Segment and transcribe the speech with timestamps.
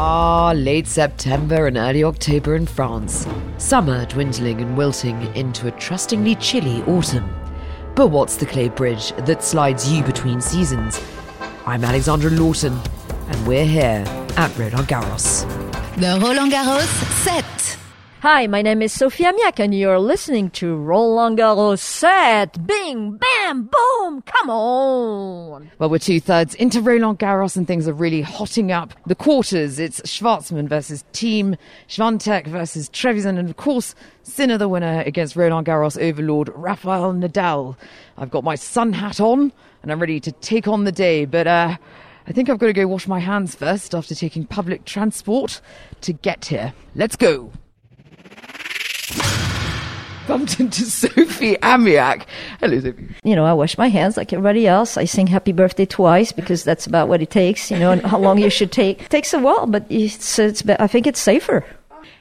[0.00, 3.26] Ah, late September and early October in France.
[3.56, 7.28] Summer dwindling and wilting into a trustingly chilly autumn.
[7.96, 11.00] But what's the clay bridge that slides you between seasons?
[11.66, 12.78] I'm Alexandra Lawton,
[13.26, 14.04] and we're here
[14.36, 15.42] at Roland Garros.
[15.96, 16.86] The Roland Garros
[17.24, 17.87] set.
[18.20, 22.66] Hi, my name is Sophie Amiach, and you're listening to Roland Garros set.
[22.66, 25.70] Bing, bam, boom, come on.
[25.78, 28.92] Well, we're two thirds into Roland Garros, and things are really hotting up.
[29.06, 31.56] The quarters, it's Schwartzman versus Thiem,
[31.88, 33.94] Swiatek versus Trevisan, and of course,
[34.24, 37.76] Sinner, the winner against Roland Garros overlord Rafael Nadal.
[38.16, 39.52] I've got my sun hat on,
[39.84, 41.76] and I'm ready to take on the day, but, uh,
[42.26, 45.60] I think I've got to go wash my hands first after taking public transport
[46.00, 46.74] to get here.
[46.96, 47.52] Let's go
[50.28, 52.24] bumped into Sophie Amiach.
[52.60, 53.08] Hello, Sophie.
[53.24, 54.98] You know, I wash my hands like everybody else.
[54.98, 58.18] I sing happy birthday twice because that's about what it takes, you know, and how
[58.18, 59.02] long you should take.
[59.02, 61.64] It takes a while, but it's, it's, I think it's safer.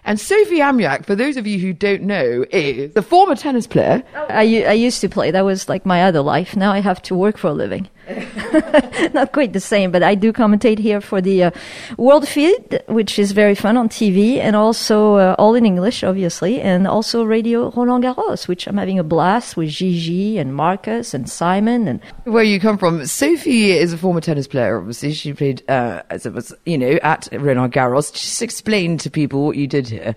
[0.06, 4.02] And Sophie Amiach, for those of you who don't know, is the former tennis player.
[4.16, 5.32] I, I used to play.
[5.32, 6.56] That was like my other life.
[6.56, 7.90] Now I have to work for a living.
[9.14, 11.52] Not quite the same, but I do commentate here for the uh,
[11.98, 16.62] World Feed, which is very fun on TV, and also uh, all in English, obviously,
[16.62, 21.30] and also Radio Roland Garros, which I'm having a blast with Gigi and Marcus and
[21.30, 21.88] Simon.
[21.88, 24.78] And where you come from, Sophie is a former tennis player.
[24.78, 28.14] Obviously, she played uh, as it was, you know, at Roland Garros.
[28.14, 30.16] Just explain to people what you did here.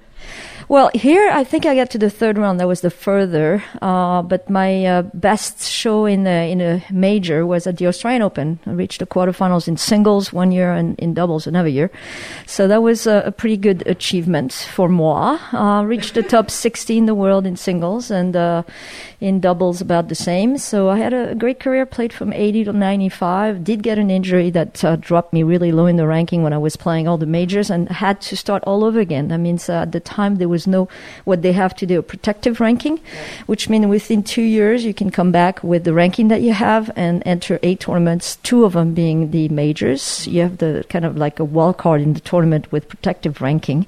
[0.71, 2.61] Well, here I think I got to the third round.
[2.61, 7.45] That was the further, uh, but my uh, best show in a, in a major
[7.45, 8.61] was at the Australian Open.
[8.67, 11.91] I reached the quarterfinals in singles one year and in doubles another year.
[12.47, 15.41] So that was a, a pretty good achievement for moi.
[15.53, 18.63] Uh, reached the top 60 in the world in singles and uh,
[19.21, 20.57] in doubles about the same.
[20.57, 21.85] So I had a great career.
[21.85, 23.65] Played from 80 to 95.
[23.65, 26.59] Did get an injury that uh, dropped me really low in the ranking when I
[26.59, 29.27] was playing all the majors and had to start all over again.
[29.29, 30.89] That means uh, at the time there was no
[31.25, 33.01] what they have to do a protective ranking,
[33.47, 36.91] which means within two years you can come back with the ranking that you have
[36.97, 38.37] and enter eight tournaments.
[38.43, 40.27] Two of them being the majors.
[40.27, 43.87] You have the kind of like a wild card in the tournament with protective ranking,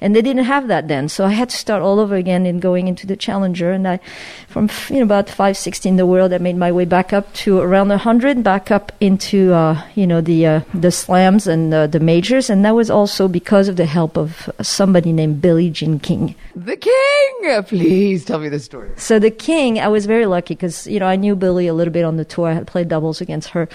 [0.00, 1.08] and they didn't have that then.
[1.08, 3.72] So I had to start all over again in going into the challenger.
[3.72, 4.00] And I,
[4.48, 7.58] from you know about 560 in the world, I made my way back up to
[7.58, 12.00] around 100, back up into uh, you know the uh, the slams and uh, the
[12.00, 16.34] majors, and that was also because of the help of somebody named Billie Jean King.
[16.54, 17.62] The King!
[17.64, 18.90] Please tell me the story.
[18.96, 21.92] So the King, I was very lucky because you know I knew Billie a little
[21.92, 22.48] bit on the tour.
[22.48, 23.68] I had played doubles against her.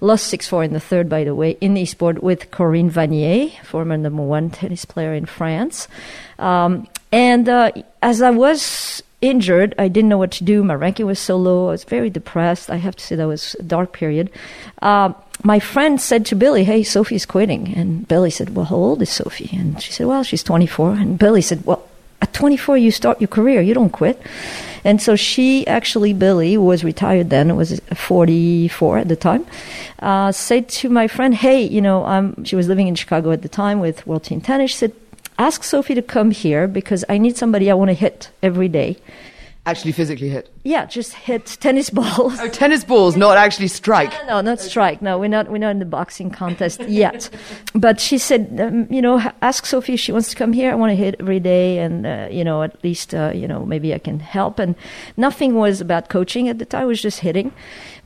[0.00, 3.50] Lost 6 4 in the third, by the way, in the sport with Corinne Vanier,
[3.64, 5.88] former number one tennis player in France.
[6.38, 10.62] Um, and uh, as I was injured, I didn't know what to do.
[10.62, 11.68] My ranking was so low.
[11.68, 12.70] I was very depressed.
[12.70, 14.30] I have to say that was a dark period.
[14.82, 15.12] Uh,
[15.42, 17.74] my friend said to Billie, Hey, Sophie's quitting.
[17.74, 19.50] And Billie said, Well, how old is Sophie?
[19.56, 20.92] And she said, Well, she's 24.
[20.92, 21.86] And Billie said, Well,
[22.22, 23.60] at 24, you start your career.
[23.60, 24.20] You don't quit.
[24.84, 29.46] And so she actually, Billie, was retired then, was 44 at the time,
[30.00, 33.40] uh, said to my friend, hey, you know, um, she was living in Chicago at
[33.40, 34.72] the time with World Team Tennis.
[34.72, 34.92] She said,
[35.38, 38.98] ask Sophie to come here because I need somebody I want to hit every day
[39.66, 40.50] actually physically hit?
[40.62, 42.38] Yeah, just hit tennis balls.
[42.40, 44.12] Oh, tennis balls, not actually strike.
[44.26, 45.00] No, no, not strike.
[45.00, 45.50] No, we're not.
[45.50, 47.30] We're not in the boxing contest yet.
[47.74, 50.70] But she said, um, you know, ask Sophie if she wants to come here.
[50.70, 53.64] I want to hit every day, and uh, you know, at least, uh, you know,
[53.64, 54.58] maybe I can help.
[54.58, 54.74] And
[55.16, 56.84] nothing was about coaching at the time.
[56.84, 57.52] It was just hitting.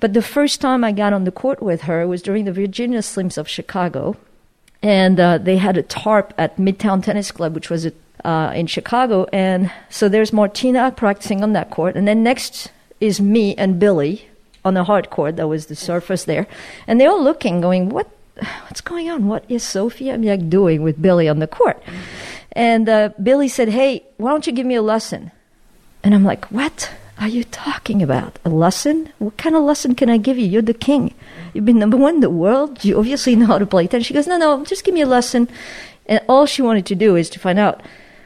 [0.00, 3.00] But the first time I got on the court with her was during the Virginia
[3.00, 4.16] Slims of Chicago.
[4.82, 7.92] And uh, they had a tarp at Midtown Tennis Club, which was a
[8.24, 9.26] uh, in Chicago.
[9.32, 11.96] And so there's Martina practicing on that court.
[11.96, 14.28] And then next is me and Billie
[14.64, 15.36] on the hard court.
[15.36, 16.46] That was the surface there.
[16.86, 19.28] And they're all looking, going, what, what's going on?
[19.28, 21.82] What is Sophie Amiach doing with Billie on the court?
[22.52, 25.30] And uh, Billie said, hey, why don't you give me a lesson?
[26.02, 28.38] And I'm like, what are you talking about?
[28.44, 29.12] A lesson?
[29.18, 30.46] What kind of lesson can I give you?
[30.46, 31.14] You're the king.
[31.52, 32.84] You've been number one in the world.
[32.84, 34.06] You obviously know how to play tennis.
[34.06, 35.48] She goes, no, no, just give me a lesson.
[36.06, 37.82] And all she wanted to do is to find out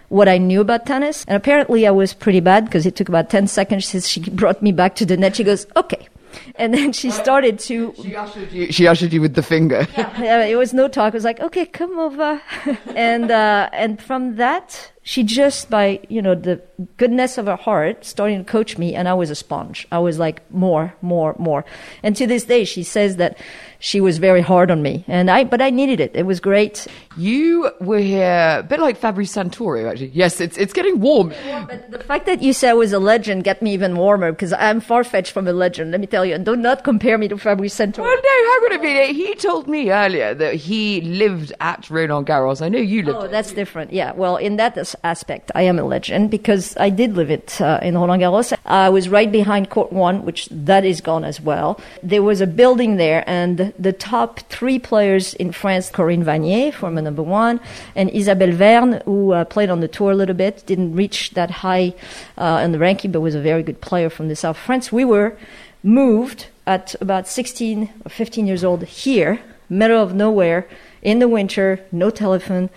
[0.09, 1.25] what I knew about tennis.
[1.27, 4.63] And apparently I was pretty bad because it took about 10 seconds since she brought
[4.63, 5.37] me back to the net.
[5.37, 6.09] She goes, okay.
[6.57, 7.95] And then she started to.
[8.03, 9.87] She ushered you, she ushered you with the finger.
[9.97, 11.13] yeah, it was no talk.
[11.13, 12.41] It was like, okay, come over.
[12.97, 16.63] and, uh, and from that she just by you know the
[16.97, 20.19] goodness of her heart started to coach me and i was a sponge i was
[20.19, 21.65] like more more more
[22.05, 23.37] and to this day she says that
[23.81, 26.87] she was very hard on me and i but i needed it it was great
[27.19, 30.13] You were here a bit like Fabrice Santoro, actually.
[30.15, 31.29] Yes, it's it's getting warm.
[31.69, 34.55] but the fact that you said I was a legend got me even warmer because
[34.55, 37.37] i'm far-fetched from a legend let me tell you and do not compare me to
[37.37, 38.05] fabrice Santoro.
[38.09, 39.13] Well, no, how could it be?
[39.13, 42.63] He told me earlier that he lived at Roland Garros.
[42.63, 43.19] I know you lived.
[43.19, 43.93] Oh, that's different.
[43.93, 44.13] Yeah.
[44.13, 44.73] Well, in that
[45.05, 48.53] as- aspect, I am a legend because I did live it uh, in Roland Garros.
[48.67, 51.81] I was right behind Court One, which that is gone as well.
[52.03, 57.03] There was a building there, and the top three players in France, Corinne Vanier, former
[57.03, 57.61] number one,
[57.95, 61.51] and Isabelle Verne, who uh, played on the tour a little bit, didn't reach that
[61.51, 61.95] high
[62.37, 64.91] uh, in the ranking, but was a very good player from the south France.
[64.91, 65.37] We were
[65.83, 70.67] moved at about 16 or 15 years old here, middle of nowhere,
[71.03, 72.71] in the winter, no telephone.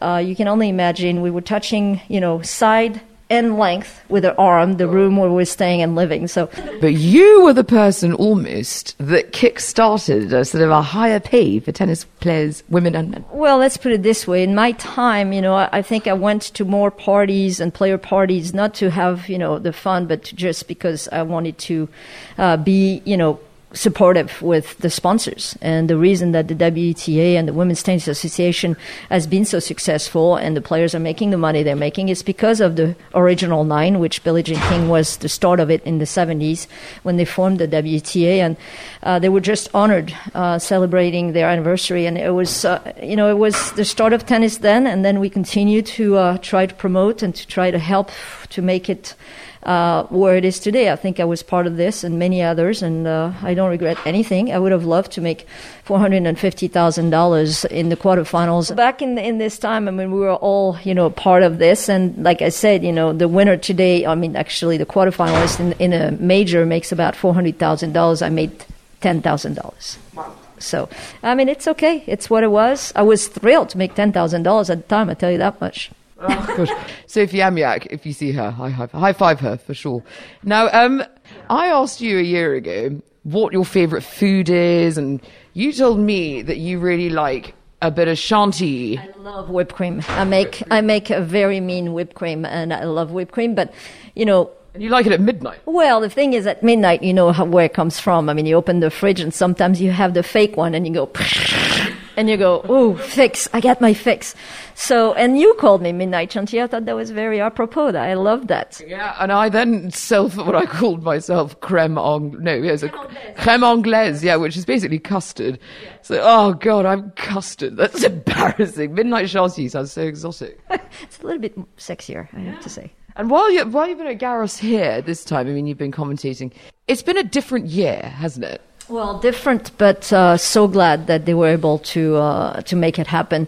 [0.00, 3.00] Uh, you can only imagine we were touching, you know, side
[3.30, 6.26] and length with our arm, the room where we were staying and living.
[6.26, 6.50] So,
[6.80, 11.70] But you were the person almost that kick-started a sort of a higher pay for
[11.70, 13.24] tennis players, women and men.
[13.30, 14.42] well, let's put it this way.
[14.42, 17.98] In my time, you know, I, I think I went to more parties and player
[17.98, 21.88] parties, not to have, you know, the fun, but to just because I wanted to
[22.36, 23.38] uh, be, you know,
[23.72, 25.56] supportive with the sponsors.
[25.60, 28.76] And the reason that the WTA and the Women's Tennis Association
[29.10, 32.60] has been so successful and the players are making the money they're making is because
[32.60, 36.04] of the original nine, which Billie Jean King was the start of it in the
[36.04, 36.66] 70s
[37.04, 38.38] when they formed the WTA.
[38.38, 38.56] And
[39.02, 42.06] uh, they were just honored uh, celebrating their anniversary.
[42.06, 44.86] And it was, uh, you know, it was the start of tennis then.
[44.86, 48.10] And then we continue to uh, try to promote and to try to help
[48.50, 49.14] to make it
[49.62, 50.90] uh, where it is today.
[50.90, 53.98] I think I was part of this and many others, and uh, I don't regret
[54.06, 54.52] anything.
[54.52, 55.46] I would have loved to make
[55.84, 59.88] four hundred and fifty thousand dollars in the quarterfinals back in in this time.
[59.88, 62.92] I mean, we were all you know part of this, and like I said, you
[62.92, 64.06] know, the winner today.
[64.06, 68.22] I mean, actually, the quarterfinalist in, in a major makes about four hundred thousand dollars.
[68.22, 68.64] I made
[69.00, 69.98] ten thousand dollars.
[70.14, 70.34] Wow.
[70.58, 70.90] So,
[71.22, 72.04] I mean, it's okay.
[72.06, 72.92] It's what it was.
[72.94, 75.08] I was thrilled to make ten thousand dollars at the time.
[75.08, 75.90] I tell you that much.
[76.20, 76.68] Oh, gosh.
[77.06, 80.02] Sophie Amiach, if you see her, high, high, high five her for sure.
[80.42, 81.02] Now, um,
[81.48, 85.20] I asked you a year ago what your favourite food is, and
[85.54, 88.98] you told me that you really like a bit of Chantilly.
[88.98, 90.02] I love whipped cream.
[90.08, 93.54] I make I make a very mean whipped cream, and I love whipped cream.
[93.54, 93.72] But
[94.14, 95.60] you know, And you like it at midnight.
[95.64, 98.28] well, the thing is, at midnight, you know how, where it comes from.
[98.28, 100.92] I mean, you open the fridge, and sometimes you have the fake one, and you
[100.92, 101.10] go.
[102.16, 103.48] And you go, ooh, fix!
[103.52, 104.34] I got my fix.
[104.74, 106.62] So, and you called me midnight Chantilly.
[106.62, 107.88] I thought that was very apropos.
[107.94, 108.80] I love that.
[108.86, 113.62] Yeah, and I then self what I called myself creme ang no, yes, a creme
[113.62, 115.58] anglaise, yeah, which is basically custard.
[116.02, 117.76] So, oh god, I'm custard.
[117.76, 118.94] That's embarrassing.
[118.94, 120.58] Midnight Chantilly sounds so exotic.
[121.02, 122.92] It's a little bit sexier, I have to say.
[123.16, 125.92] And while you while you've been at Garros here this time, I mean, you've been
[125.92, 126.52] commentating.
[126.88, 128.62] It's been a different year, hasn't it?
[128.90, 133.06] Well, different, but uh, so glad that they were able to uh, to make it
[133.06, 133.46] happen.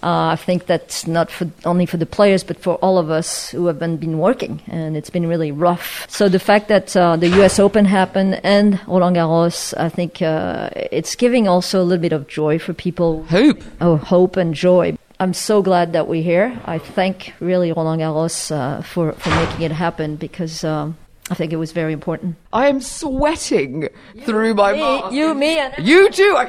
[0.00, 3.50] Uh, I think that's not for, only for the players, but for all of us
[3.50, 6.06] who have been, been working, and it's been really rough.
[6.08, 7.58] So the fact that uh, the U.S.
[7.58, 12.28] Open happened and Roland Garros, I think uh, it's giving also a little bit of
[12.28, 13.24] joy for people.
[13.24, 13.62] Hope.
[13.80, 14.96] Oh, hope and joy.
[15.18, 16.60] I'm so glad that we're here.
[16.64, 20.62] I thank really Roland Garros uh, for for making it happen because.
[20.62, 20.96] Um,
[21.28, 22.36] I think it was very important.
[22.52, 23.88] I am sweating
[24.24, 25.12] through my Me, mask.
[25.12, 26.36] you, me, and You too.
[26.36, 26.44] I,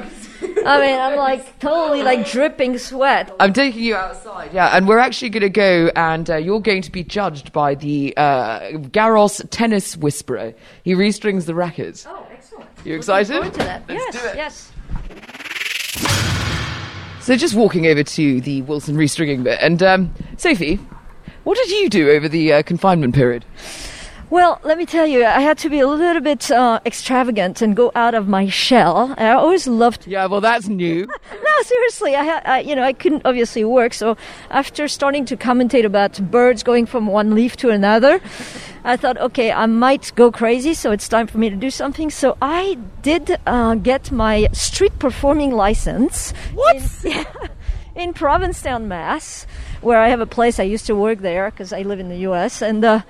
[0.64, 3.34] I mean, I'm like totally like dripping sweat.
[3.40, 4.52] I'm taking you outside.
[4.54, 7.74] Yeah, and we're actually going to go, and uh, you're going to be judged by
[7.74, 8.60] the uh,
[8.92, 10.54] Garros tennis whisperer.
[10.84, 12.06] He restrings the rackets.
[12.08, 12.68] Oh, excellent.
[12.84, 13.34] You excited?
[13.34, 13.82] Forward to that.
[13.88, 14.36] Let's yes, do it.
[14.36, 14.72] yes.
[17.20, 20.76] So just walking over to the Wilson restringing bit, and um, Sophie,
[21.42, 23.44] what did you do over the uh, confinement period?
[24.30, 27.74] Well, let me tell you, I had to be a little bit uh, extravagant and
[27.74, 29.14] go out of my shell.
[29.16, 30.06] I always loved.
[30.06, 31.08] Yeah, well, that's new.
[31.48, 33.92] No, seriously, I had, I, you know, I couldn't obviously work.
[33.94, 34.16] So
[34.50, 38.20] after starting to commentate about birds going from one leaf to another,
[38.84, 40.74] I thought, okay, I might go crazy.
[40.74, 42.10] So it's time for me to do something.
[42.10, 46.32] So I did uh, get my street performing license.
[46.54, 46.76] What?
[47.04, 47.26] In,
[47.96, 49.46] in Provincetown, Mass,
[49.80, 50.60] where I have a place.
[50.60, 52.62] I used to work there because I live in the U.S.
[52.62, 52.84] and.
[52.84, 53.00] Uh,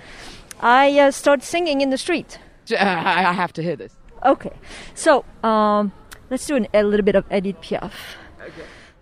[0.60, 2.38] I uh, started singing in the street.
[2.70, 3.92] I I have to hear this.
[4.24, 4.52] Okay,
[4.94, 5.92] so um,
[6.30, 7.92] let's do an, a little bit of Edith Piaf.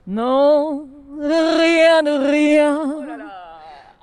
[0.06, 3.06] Non, rien de rien.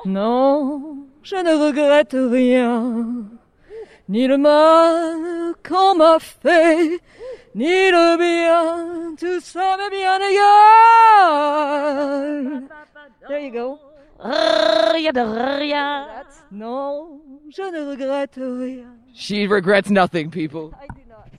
[0.06, 3.30] Non, je ne regrette rien.
[4.10, 7.00] Ni le mal qu'on m'a fait,
[7.56, 11.54] ni le bien, tout ça m'est bien égal.
[13.30, 13.80] There you go.
[16.52, 17.22] No,
[17.56, 18.98] je ne regrette rien.
[19.14, 20.74] She regrets nothing, people.
[20.82, 21.30] I do not.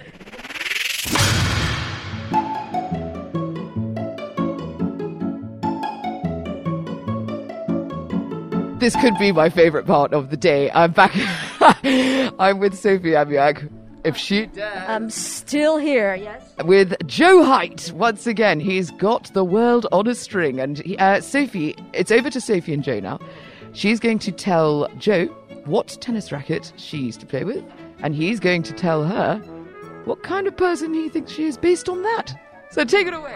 [8.78, 10.70] This could be my favourite part of the day.
[10.72, 11.12] I'm back.
[12.38, 13.68] I'm with Sophie Amiach.
[14.04, 14.84] If she dares.
[14.86, 16.42] I'm still here, yes?
[16.64, 18.60] with Joe Height once again.
[18.60, 21.74] He's got the world on a string, and he, uh, Sophie.
[21.94, 23.18] It's over to Sophie and Joe now.
[23.72, 25.34] She's going to tell Joe
[25.66, 27.64] what tennis racket she used to play with,
[28.00, 29.38] and he's going to tell her
[30.04, 32.34] what kind of person he thinks she is based on that.
[32.70, 33.34] So take it away.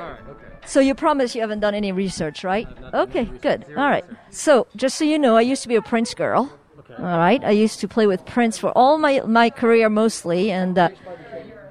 [0.67, 2.69] So you promise you haven't done any research, right?
[2.93, 3.65] Okay, good.
[3.71, 4.05] All right.
[4.31, 6.53] So just so you know, I used to be a Prince girl.
[6.99, 7.43] All right.
[7.45, 10.91] I used to play with Prince for all my my career mostly, and uh,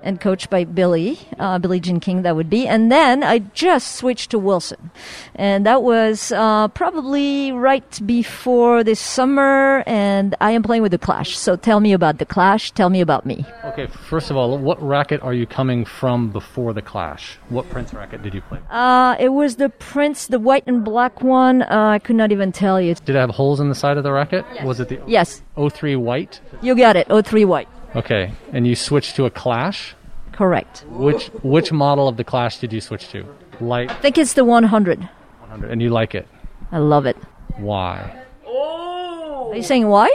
[0.08, 2.66] and coached by Billie, uh, Billie Jean King, that would be.
[2.66, 4.90] And then I just switched to Wilson,
[5.36, 9.84] and that was uh, probably right before this summer.
[9.86, 11.38] And I am playing with the Clash.
[11.38, 12.72] So tell me about the Clash.
[12.72, 13.46] Tell me about me.
[13.66, 17.38] Okay, first of all, what racket are you coming from before the clash?
[17.50, 18.60] What Prince racket did you play?
[18.70, 21.64] Uh, it was the Prince, the white and black one.
[21.64, 22.96] Uh, I could not even tell you.
[22.96, 24.46] Did it have holes in the side of the racket?
[24.64, 26.40] Was it the Yes, 03 white?
[26.62, 27.08] you got it.
[27.10, 27.68] 03 white.
[27.96, 29.96] Okay, and you switched to a clash?
[30.38, 30.86] Correct.
[30.89, 33.25] Which which model of the clash did you switch to?
[33.60, 35.00] Light I think it's the 100.
[35.00, 36.27] 100, and you like it.
[36.72, 37.17] I love it.
[37.58, 38.24] Why?
[38.46, 39.50] Oh.
[39.51, 40.12] Are you saying why?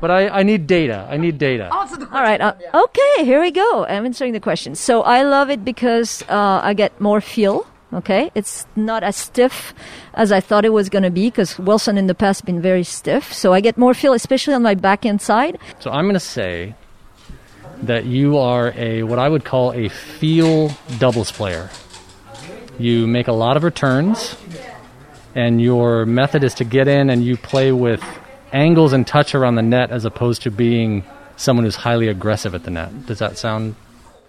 [0.00, 1.06] But I, I need data.
[1.10, 1.68] I need data.
[1.74, 2.16] Answer the question.
[2.16, 2.40] All right.
[2.40, 3.84] Uh, okay, here we go.
[3.84, 4.74] I'm answering the question.
[4.74, 7.66] So I love it because uh, I get more feel.
[7.92, 9.72] Okay, it's not as stiff
[10.12, 12.84] as I thought it was going to be because Wilson in the past been very
[12.84, 13.32] stiff.
[13.32, 15.58] So I get more feel, especially on my backhand side.
[15.80, 16.74] So I'm going to say
[17.82, 21.70] that you are a what I would call a feel doubles player.
[22.78, 24.36] You make a lot of returns,
[25.34, 28.02] and your method is to get in and you play with
[28.52, 31.04] angles and touch around the net as opposed to being
[31.36, 33.06] someone who's highly aggressive at the net.
[33.06, 33.74] Does that sound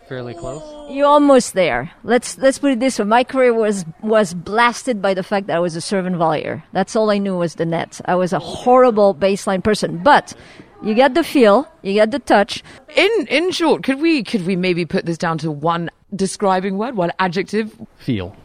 [0.07, 0.63] fairly close?
[0.89, 1.91] You're almost there.
[2.03, 3.05] Let's let's put it this way.
[3.05, 6.63] My career was was blasted by the fact that I was a servant volleyer.
[6.73, 8.01] That's all I knew was the net.
[8.05, 10.33] I was a horrible baseline person, but
[10.83, 12.63] you get the feel, you get the touch.
[12.95, 16.95] In in short, could we could we maybe put this down to one describing word,
[16.95, 17.75] one adjective?
[17.97, 18.35] Feel.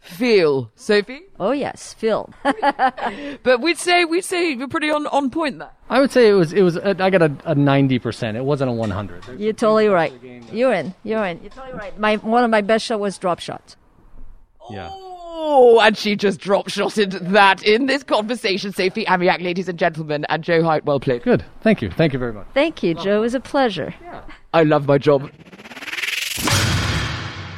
[0.00, 1.20] Feel, Sophie.
[1.38, 2.28] Oh yes, feel.
[3.44, 5.70] But we'd say we'd say you're pretty on on point there.
[5.88, 8.34] I would say it was it was uh, I got a, a 90%.
[8.34, 9.22] It wasn't a 100.
[9.22, 10.12] There's- You're totally right.
[10.52, 10.92] You're in.
[11.04, 11.40] You're in.
[11.40, 11.96] You're totally right.
[12.00, 13.76] My one of my best shot was drop shot.
[14.70, 14.88] Yeah.
[14.90, 15.11] Oh,
[15.44, 18.72] Oh, and she just drop shotted that in this conversation.
[18.72, 21.24] Sophie Amiach, ladies and gentlemen, and Joe Height, well played.
[21.24, 21.44] Good.
[21.62, 21.90] Thank you.
[21.90, 22.46] Thank you very much.
[22.54, 23.16] Thank you, Joe.
[23.16, 23.92] It was a pleasure.
[24.54, 25.28] I love my job.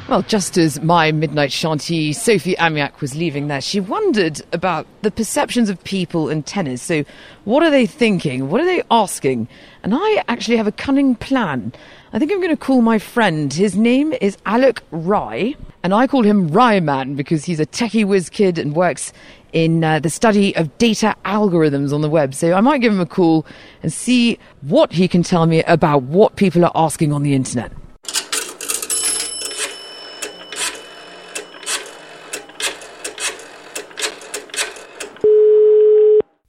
[0.09, 5.11] Well, just as my midnight Chantilly, Sophie Amiach, was leaving there, she wondered about the
[5.11, 6.81] perceptions of people in tennis.
[6.81, 7.03] So,
[7.43, 8.49] what are they thinking?
[8.49, 9.47] What are they asking?
[9.83, 11.71] And I actually have a cunning plan.
[12.15, 13.51] I think I'm going to call my friend.
[13.51, 15.53] His name is Alec Rye,
[15.83, 19.11] and I call him Rye Man because he's a techie whiz kid and works
[19.51, 22.33] in uh, the study of data algorithms on the web.
[22.33, 23.45] So, I might give him a call
[23.83, 27.73] and see what he can tell me about what people are asking on the internet.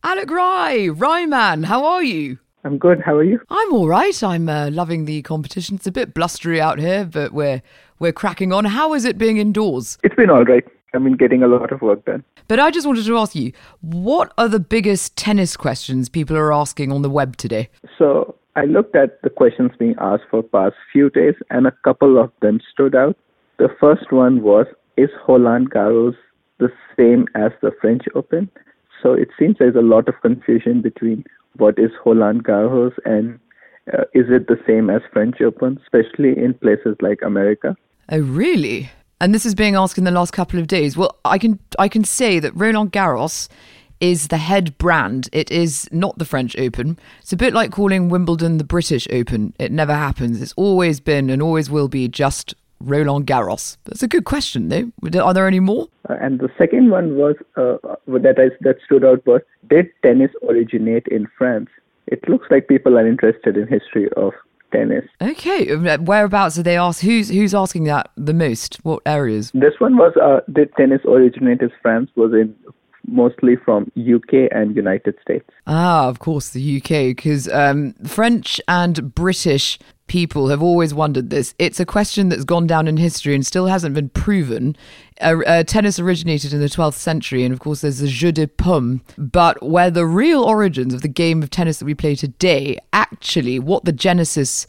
[0.04, 2.38] Alec Rye, Rye Man, how are you?
[2.66, 3.00] I'm good.
[3.00, 3.40] How are you?
[3.48, 4.22] I'm all right.
[4.24, 5.76] I'm uh, loving the competition.
[5.76, 7.62] It's a bit blustery out here, but we're
[8.00, 8.64] we're cracking on.
[8.64, 9.98] How is it being indoors?
[10.02, 10.64] It's been all right.
[10.92, 12.24] I've been getting a lot of work done.
[12.48, 16.52] But I just wanted to ask you, what are the biggest tennis questions people are
[16.52, 17.68] asking on the web today?
[17.96, 22.18] So I looked at the questions being asked for past few days, and a couple
[22.18, 23.16] of them stood out.
[23.58, 26.16] The first one was, is Roland Garros
[26.58, 28.50] the same as the French Open?
[29.02, 31.24] So it seems there's a lot of confusion between
[31.56, 33.38] what is Roland Garros and
[33.92, 37.76] uh, is it the same as French Open, especially in places like America?
[38.10, 38.90] Oh, really?
[39.20, 40.96] And this is being asked in the last couple of days.
[40.96, 43.48] Well, I can I can say that Roland Garros
[44.00, 45.28] is the head brand.
[45.32, 46.98] It is not the French Open.
[47.20, 49.54] It's a bit like calling Wimbledon the British Open.
[49.58, 50.42] It never happens.
[50.42, 53.76] It's always been and always will be just Roland Garros.
[53.84, 54.92] That's a good question, though.
[55.22, 55.88] Are there any more?
[56.08, 60.30] Uh, and the second one was uh, that I, that stood out was did tennis
[60.48, 61.68] originate in France?
[62.06, 64.32] It looks like people are interested in history of
[64.72, 65.04] tennis.
[65.20, 67.02] Okay, uh, whereabouts are they asked?
[67.02, 68.76] Who's who's asking that the most?
[68.82, 69.50] What areas?
[69.52, 72.10] This one was uh, did tennis originate in France?
[72.14, 72.54] Was in
[73.08, 75.48] mostly from UK and United States.
[75.66, 81.54] Ah, of course, the UK, because um, French and British people have always wondered this.
[81.58, 84.76] It's a question that's gone down in history and still hasn't been proven.
[85.20, 88.46] Uh, uh, tennis originated in the 12th century, and of course, there's the jeu de
[88.46, 89.02] paume.
[89.18, 93.58] But where the real origins of the game of tennis that we play today, actually,
[93.58, 94.66] what the genesis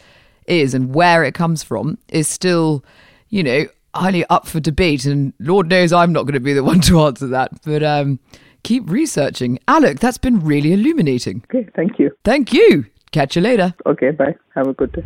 [0.48, 2.84] is and where it comes from, is still,
[3.30, 5.06] you know, highly up for debate.
[5.06, 7.52] And Lord knows I'm not going to be the one to answer that.
[7.64, 8.20] But um,
[8.64, 9.60] keep researching.
[9.68, 11.44] Alec, that's been really illuminating.
[11.54, 12.12] Okay, thank you.
[12.24, 12.86] Thank you.
[13.12, 13.74] Catch you later.
[13.86, 14.36] Okay, bye.
[14.56, 15.04] Have a good day.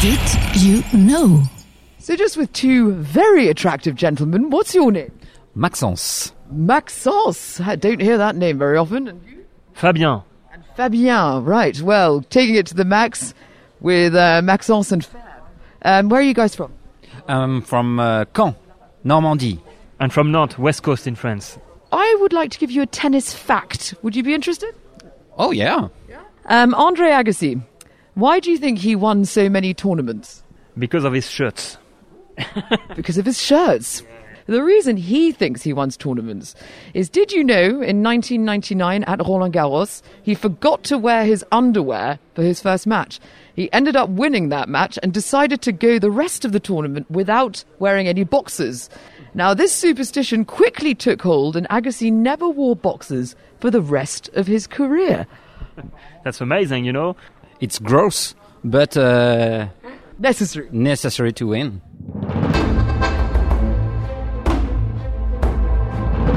[0.00, 0.20] Did
[0.60, 1.42] you know?
[1.98, 5.10] So, just with two very attractive gentlemen, what's your name?
[5.54, 6.32] Maxence.
[6.50, 7.60] Maxence.
[7.60, 9.08] I don't hear that name very often.
[9.08, 9.44] And you?
[9.74, 10.22] Fabien.
[10.76, 11.80] Fabien, right.
[11.80, 13.34] Well, taking it to the max
[13.80, 15.22] with uh, Maxence and Fab.
[15.82, 16.72] Um, where are you guys from?
[17.26, 18.54] I'm from uh, Caen,
[19.02, 19.60] Normandy.
[19.98, 21.58] And from Nantes, west coast in France.
[21.90, 23.94] I would like to give you a tennis fact.
[24.02, 24.74] Would you be interested?
[25.38, 25.88] Oh, yeah.
[26.46, 27.60] Um, Andre Agassi.
[28.14, 30.42] Why do you think he won so many tournaments?
[30.78, 31.76] Because of his shirts.
[32.96, 34.02] because of his shirts.
[34.46, 36.54] The reason he thinks he won tournaments
[36.94, 42.20] is did you know in 1999 at Roland Garros, he forgot to wear his underwear
[42.34, 43.18] for his first match?
[43.56, 47.10] He ended up winning that match and decided to go the rest of the tournament
[47.10, 48.88] without wearing any boxers.
[49.34, 54.46] Now, this superstition quickly took hold, and Agassi never wore boxers for the rest of
[54.46, 55.26] his career.
[56.24, 57.16] That's amazing, you know?
[57.60, 59.68] It's gross, but uh,
[60.18, 60.68] Necessary.
[60.72, 61.80] necessary to win.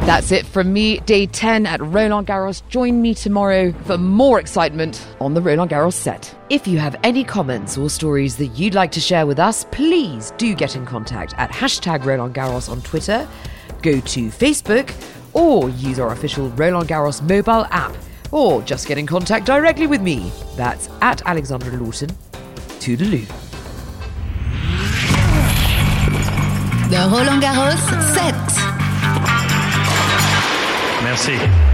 [0.05, 2.67] That's it from me, day 10 at Roland Garros.
[2.69, 6.33] Join me tomorrow for more excitement on the Roland Garros set.
[6.49, 10.31] If you have any comments or stories that you'd like to share with us, please
[10.39, 13.27] do get in contact at hashtag Roland Garros on Twitter,
[13.83, 14.91] go to Facebook,
[15.33, 17.95] or use our official Roland Garros mobile app,
[18.31, 20.31] or just get in contact directly with me.
[20.55, 22.09] That's at Alexandra Lawton.
[22.79, 23.27] Toodaloo.
[26.89, 27.79] The Roland Garros
[28.13, 28.35] set.
[31.03, 31.68] Merci.